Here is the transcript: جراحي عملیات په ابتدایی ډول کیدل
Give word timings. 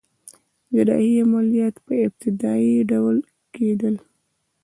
جراحي 0.73 1.11
عملیات 1.25 1.75
په 1.85 1.93
ابتدایی 2.05 2.75
ډول 2.91 3.17
کیدل 3.53 3.95